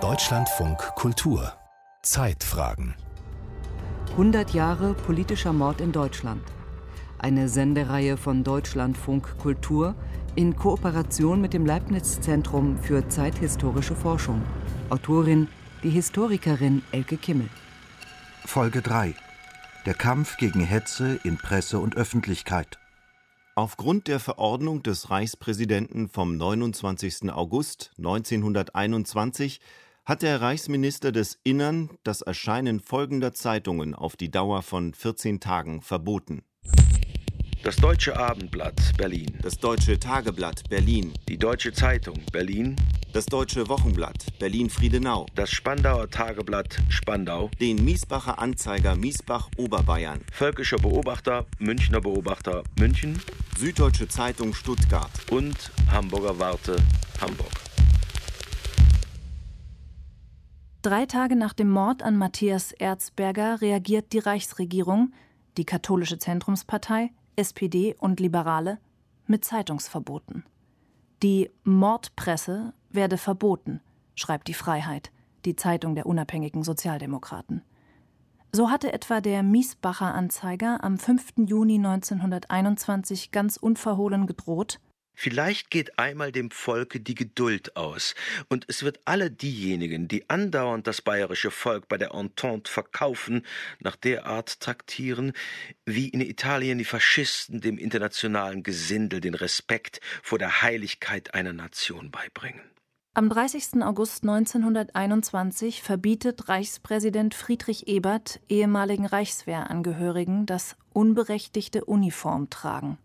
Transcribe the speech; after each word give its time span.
Deutschlandfunk 0.00 0.78
Kultur 0.96 1.52
Zeitfragen 2.02 2.96
100 4.10 4.50
Jahre 4.50 4.94
politischer 4.94 5.52
Mord 5.52 5.80
in 5.80 5.92
Deutschland. 5.92 6.42
Eine 7.18 7.48
Sendereihe 7.48 8.16
von 8.16 8.42
Deutschlandfunk 8.42 9.38
Kultur 9.38 9.94
in 10.34 10.56
Kooperation 10.56 11.40
mit 11.40 11.52
dem 11.52 11.66
Leibniz 11.66 12.20
Zentrum 12.20 12.78
für 12.78 13.08
zeithistorische 13.08 13.94
Forschung. 13.94 14.42
Autorin 14.90 15.46
die 15.84 15.90
Historikerin 15.90 16.82
Elke 16.90 17.16
Kimmel. 17.16 17.48
Folge 18.44 18.82
3 18.82 19.14
Der 19.86 19.94
Kampf 19.94 20.36
gegen 20.36 20.58
Hetze 20.58 21.20
in 21.22 21.36
Presse 21.36 21.78
und 21.78 21.96
Öffentlichkeit. 21.96 22.80
Aufgrund 23.56 24.08
der 24.08 24.18
Verordnung 24.18 24.82
des 24.82 25.10
Reichspräsidenten 25.10 26.08
vom 26.08 26.36
29. 26.36 27.30
August 27.30 27.92
1921 27.98 29.60
hat 30.04 30.22
der 30.22 30.40
Reichsminister 30.40 31.12
des 31.12 31.38
Innern 31.44 31.90
das 32.02 32.20
Erscheinen 32.20 32.80
folgender 32.80 33.32
Zeitungen 33.32 33.94
auf 33.94 34.16
die 34.16 34.32
Dauer 34.32 34.62
von 34.62 34.92
14 34.92 35.38
Tagen 35.38 35.82
verboten. 35.82 36.42
Das 37.62 37.76
Deutsche 37.76 38.16
Abendblatt 38.16 38.74
Berlin. 38.98 39.38
Das 39.40 39.56
Deutsche 39.56 40.00
Tageblatt 40.00 40.68
Berlin. 40.68 41.12
Die 41.28 41.38
Deutsche 41.38 41.72
Zeitung 41.72 42.20
Berlin. 42.32 42.74
Das 43.14 43.26
Deutsche 43.26 43.68
Wochenblatt 43.68 44.26
Berlin-Friedenau. 44.40 45.26
Das 45.36 45.48
Spandauer 45.48 46.10
Tageblatt 46.10 46.80
Spandau. 46.88 47.48
Den 47.60 47.84
Miesbacher 47.84 48.40
Anzeiger 48.40 48.96
Miesbach 48.96 49.50
Oberbayern. 49.56 50.22
Völkischer 50.32 50.78
Beobachter 50.78 51.46
Münchner 51.60 52.00
Beobachter 52.00 52.64
München. 52.76 53.22
Süddeutsche 53.56 54.08
Zeitung 54.08 54.52
Stuttgart. 54.52 55.12
Und 55.30 55.70
Hamburger 55.92 56.40
Warte 56.40 56.74
Hamburg. 57.20 57.52
Drei 60.82 61.06
Tage 61.06 61.36
nach 61.36 61.52
dem 61.52 61.70
Mord 61.70 62.02
an 62.02 62.16
Matthias 62.16 62.72
Erzberger 62.72 63.60
reagiert 63.60 64.12
die 64.12 64.18
Reichsregierung, 64.18 65.12
die 65.56 65.64
katholische 65.64 66.18
Zentrumspartei, 66.18 67.12
SPD 67.36 67.94
und 67.96 68.18
Liberale 68.18 68.78
mit 69.28 69.44
Zeitungsverboten. 69.44 70.42
Die 71.24 71.50
Mordpresse 71.62 72.74
werde 72.90 73.16
verboten, 73.16 73.80
schreibt 74.14 74.46
die 74.46 74.52
Freiheit, 74.52 75.10
die 75.46 75.56
Zeitung 75.56 75.94
der 75.94 76.04
unabhängigen 76.04 76.62
Sozialdemokraten. 76.62 77.62
So 78.52 78.70
hatte 78.70 78.92
etwa 78.92 79.22
der 79.22 79.42
Miesbacher 79.42 80.14
Anzeiger 80.14 80.84
am 80.84 80.98
5. 80.98 81.32
Juni 81.46 81.76
1921 81.76 83.30
ganz 83.30 83.56
unverhohlen 83.56 84.26
gedroht, 84.26 84.80
Vielleicht 85.14 85.70
geht 85.70 85.98
einmal 85.98 86.32
dem 86.32 86.50
Volke 86.50 87.00
die 87.00 87.14
Geduld 87.14 87.76
aus, 87.76 88.14
und 88.48 88.64
es 88.68 88.82
wird 88.82 89.00
alle 89.04 89.30
diejenigen, 89.30 90.08
die 90.08 90.28
andauernd 90.28 90.86
das 90.86 91.02
bayerische 91.02 91.50
Volk 91.50 91.88
bei 91.88 91.96
der 91.96 92.12
Entente 92.12 92.70
verkaufen, 92.70 93.46
nach 93.80 93.96
der 93.96 94.26
Art 94.26 94.60
traktieren, 94.60 95.32
wie 95.84 96.08
in 96.08 96.20
Italien 96.20 96.78
die 96.78 96.84
Faschisten 96.84 97.60
dem 97.60 97.78
internationalen 97.78 98.62
Gesindel 98.62 99.20
den 99.20 99.34
Respekt 99.34 100.00
vor 100.22 100.38
der 100.38 100.62
Heiligkeit 100.62 101.34
einer 101.34 101.52
Nation 101.52 102.10
beibringen. 102.10 102.62
Am 103.16 103.28
30. 103.28 103.84
August 103.84 104.24
1921 104.24 105.82
verbietet 105.82 106.48
Reichspräsident 106.48 107.34
Friedrich 107.34 107.86
Ebert 107.86 108.40
ehemaligen 108.48 109.06
Reichswehrangehörigen 109.06 110.46
das 110.46 110.74
unberechtigte 110.92 111.84
Uniformtragen. 111.84 112.98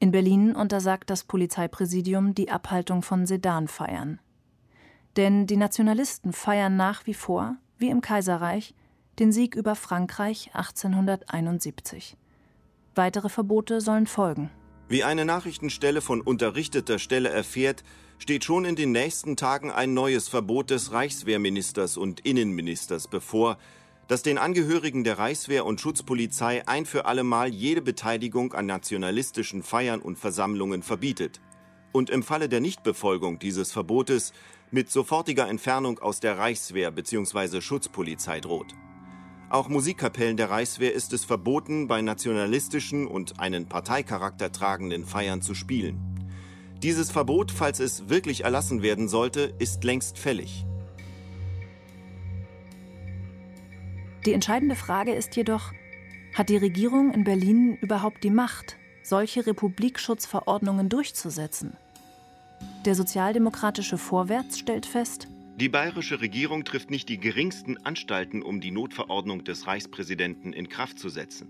In 0.00 0.12
Berlin 0.12 0.54
untersagt 0.54 1.10
das 1.10 1.24
Polizeipräsidium 1.24 2.34
die 2.34 2.50
Abhaltung 2.50 3.02
von 3.02 3.26
Sedanfeiern. 3.26 4.20
Denn 5.16 5.46
die 5.46 5.56
Nationalisten 5.56 6.32
feiern 6.32 6.76
nach 6.76 7.06
wie 7.06 7.14
vor, 7.14 7.56
wie 7.78 7.88
im 7.88 8.00
Kaiserreich, 8.00 8.74
den 9.18 9.32
Sieg 9.32 9.56
über 9.56 9.74
Frankreich 9.74 10.50
1871. 10.54 12.16
Weitere 12.94 13.28
Verbote 13.28 13.80
sollen 13.80 14.06
folgen. 14.06 14.50
Wie 14.88 15.02
eine 15.02 15.24
Nachrichtenstelle 15.24 16.00
von 16.00 16.20
unterrichteter 16.20 16.98
Stelle 16.98 17.28
erfährt, 17.28 17.82
steht 18.18 18.44
schon 18.44 18.64
in 18.64 18.76
den 18.76 18.92
nächsten 18.92 19.36
Tagen 19.36 19.70
ein 19.70 19.94
neues 19.94 20.28
Verbot 20.28 20.70
des 20.70 20.92
Reichswehrministers 20.92 21.96
und 21.96 22.20
Innenministers 22.20 23.08
bevor, 23.08 23.58
das 24.08 24.22
den 24.22 24.38
Angehörigen 24.38 25.04
der 25.04 25.18
Reichswehr 25.18 25.66
und 25.66 25.80
Schutzpolizei 25.80 26.66
ein 26.66 26.86
für 26.86 27.04
allemal 27.04 27.48
jede 27.48 27.82
Beteiligung 27.82 28.54
an 28.54 28.66
nationalistischen 28.66 29.62
Feiern 29.62 30.00
und 30.00 30.18
Versammlungen 30.18 30.82
verbietet 30.82 31.40
und 31.92 32.10
im 32.10 32.22
Falle 32.22 32.48
der 32.48 32.60
Nichtbefolgung 32.60 33.38
dieses 33.38 33.70
Verbotes 33.70 34.32
mit 34.70 34.90
sofortiger 34.90 35.48
Entfernung 35.48 35.98
aus 35.98 36.20
der 36.20 36.38
Reichswehr 36.38 36.90
bzw. 36.90 37.60
Schutzpolizei 37.60 38.40
droht. 38.40 38.74
Auch 39.50 39.68
Musikkapellen 39.68 40.36
der 40.36 40.50
Reichswehr 40.50 40.92
ist 40.92 41.12
es 41.12 41.24
verboten, 41.24 41.88
bei 41.88 42.02
nationalistischen 42.02 43.06
und 43.06 43.40
einen 43.40 43.66
Parteicharakter 43.66 44.52
tragenden 44.52 45.06
Feiern 45.06 45.40
zu 45.40 45.54
spielen. 45.54 45.98
Dieses 46.82 47.10
Verbot, 47.10 47.50
falls 47.50 47.80
es 47.80 48.08
wirklich 48.08 48.44
erlassen 48.44 48.82
werden 48.82 49.08
sollte, 49.08 49.54
ist 49.58 49.84
längst 49.84 50.18
fällig. 50.18 50.67
Die 54.28 54.34
entscheidende 54.34 54.76
Frage 54.76 55.14
ist 55.14 55.36
jedoch, 55.36 55.72
hat 56.34 56.50
die 56.50 56.58
Regierung 56.58 57.14
in 57.14 57.24
Berlin 57.24 57.78
überhaupt 57.80 58.22
die 58.22 58.28
Macht, 58.28 58.76
solche 59.02 59.46
Republikschutzverordnungen 59.46 60.90
durchzusetzen? 60.90 61.78
Der 62.84 62.94
sozialdemokratische 62.94 63.96
Vorwärts 63.96 64.58
stellt 64.58 64.84
fest, 64.84 65.28
die 65.56 65.70
bayerische 65.70 66.20
Regierung 66.20 66.66
trifft 66.66 66.90
nicht 66.90 67.08
die 67.08 67.16
geringsten 67.16 67.78
Anstalten, 67.86 68.42
um 68.42 68.60
die 68.60 68.70
Notverordnung 68.70 69.44
des 69.44 69.66
Reichspräsidenten 69.66 70.52
in 70.52 70.68
Kraft 70.68 70.98
zu 70.98 71.08
setzen. 71.08 71.48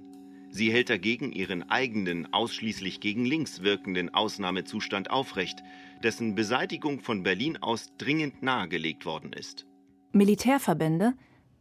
Sie 0.52 0.70
hält 0.70 0.88
dagegen 0.88 1.32
ihren 1.32 1.68
eigenen, 1.68 2.32
ausschließlich 2.32 3.00
gegen 3.00 3.24
links 3.24 3.62
wirkenden 3.62 4.14
Ausnahmezustand 4.14 5.10
aufrecht, 5.10 5.64
dessen 6.04 6.36
Beseitigung 6.36 7.00
von 7.00 7.24
Berlin 7.24 7.56
aus 7.56 7.90
dringend 7.98 8.40
nahegelegt 8.40 9.04
worden 9.04 9.32
ist. 9.32 9.66
Militärverbände, 10.12 11.14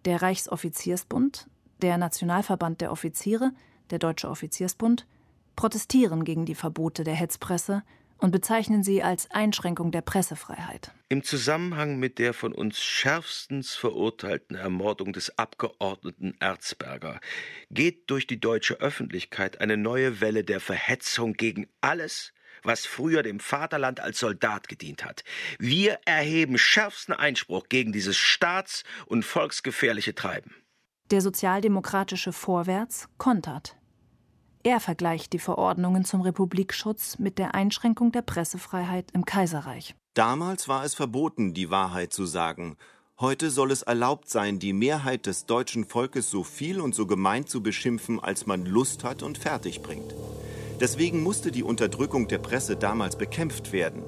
der 0.07 0.21
Reichsoffiziersbund, 0.21 1.47
der 1.81 1.97
Nationalverband 1.97 2.79
der 2.79 2.93
Offiziere, 2.93 3.51
der 3.89 3.99
Deutsche 3.99 4.29
Offiziersbund, 4.29 5.05
protestieren 5.57 6.23
gegen 6.23 6.45
die 6.45 6.55
Verbote 6.55 7.03
der 7.03 7.13
Hetzpresse 7.13 7.83
und 8.17 8.31
bezeichnen 8.31 8.83
sie 8.83 9.03
als 9.03 9.29
Einschränkung 9.31 9.91
der 9.91 9.99
Pressefreiheit. 9.99 10.93
Im 11.09 11.23
Zusammenhang 11.23 11.99
mit 11.99 12.19
der 12.19 12.33
von 12.33 12.53
uns 12.53 12.81
schärfstens 12.81 13.75
verurteilten 13.75 14.55
Ermordung 14.55 15.11
des 15.11 15.37
Abgeordneten 15.37 16.35
Erzberger 16.39 17.19
geht 17.69 18.09
durch 18.09 18.27
die 18.27 18.39
deutsche 18.39 18.75
Öffentlichkeit 18.79 19.59
eine 19.59 19.75
neue 19.75 20.21
Welle 20.21 20.45
der 20.45 20.61
Verhetzung 20.61 21.33
gegen 21.33 21.67
alles, 21.81 22.31
was 22.63 22.85
früher 22.85 23.23
dem 23.23 23.39
Vaterland 23.39 23.99
als 23.99 24.19
Soldat 24.19 24.67
gedient 24.67 25.05
hat. 25.05 25.23
Wir 25.59 25.99
erheben 26.05 26.57
schärfsten 26.57 27.13
Einspruch 27.13 27.69
gegen 27.69 27.91
dieses 27.91 28.17
staats- 28.17 28.83
und 29.05 29.23
volksgefährliche 29.23 30.15
Treiben. 30.15 30.53
Der 31.11 31.21
sozialdemokratische 31.21 32.33
Vorwärts 32.33 33.07
kontert. 33.17 33.77
Er 34.63 34.81
vergleicht 34.81 35.31
die 35.31 35.39
Verordnungen 35.39 36.03
zum 36.03 36.21
Republikschutz 36.21 37.19
mit 37.19 37.37
der 37.37 37.55
Einschränkung 37.55 38.11
der 38.11 38.21
Pressefreiheit 38.21 39.11
im 39.13 39.23
Kaiserreich. 39.23 39.95
Damals 40.13 40.67
war 40.67 40.83
es 40.83 40.93
verboten, 40.93 41.53
die 41.53 41.69
Wahrheit 41.69 42.11
zu 42.11 42.25
sagen. 42.25 42.75
Heute 43.19 43.49
soll 43.49 43.71
es 43.71 43.83
erlaubt 43.83 44.29
sein, 44.29 44.59
die 44.59 44.73
Mehrheit 44.73 45.25
des 45.25 45.45
deutschen 45.45 45.85
Volkes 45.85 46.29
so 46.29 46.43
viel 46.43 46.81
und 46.81 46.93
so 46.93 47.07
gemein 47.07 47.47
zu 47.47 47.63
beschimpfen, 47.63 48.19
als 48.19 48.45
man 48.45 48.65
Lust 48.65 49.03
hat 49.03 49.23
und 49.23 49.37
fertig 49.37 49.81
bringt. 49.81 50.13
Deswegen 50.79 51.23
musste 51.23 51.51
die 51.51 51.63
Unterdrückung 51.63 52.27
der 52.27 52.37
Presse 52.37 52.75
damals 52.75 53.15
bekämpft 53.15 53.71
werden. 53.71 54.03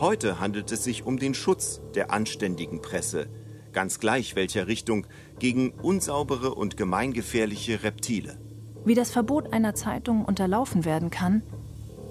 Heute 0.00 0.40
handelt 0.40 0.72
es 0.72 0.84
sich 0.84 1.04
um 1.04 1.18
den 1.18 1.34
Schutz 1.34 1.80
der 1.94 2.10
anständigen 2.12 2.80
Presse, 2.80 3.26
ganz 3.72 4.00
gleich 4.00 4.34
welcher 4.36 4.66
Richtung, 4.66 5.06
gegen 5.38 5.70
unsaubere 5.70 6.54
und 6.54 6.76
gemeingefährliche 6.76 7.82
Reptile. 7.82 8.38
Wie 8.84 8.94
das 8.94 9.10
Verbot 9.10 9.52
einer 9.52 9.74
Zeitung 9.74 10.24
unterlaufen 10.24 10.84
werden 10.84 11.10
kann, 11.10 11.42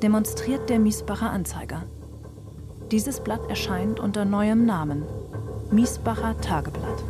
demonstriert 0.04 0.70
der 0.70 0.80
Miesbacher 0.80 1.32
Anzeiger. 1.32 1.86
Dieses 2.92 3.22
Blatt 3.22 3.50
erscheint 3.50 4.00
unter 4.00 4.26
neuem 4.26 4.66
Namen 4.66 5.04
Miesbacher 5.72 6.40
Tageblatt. 6.40 7.04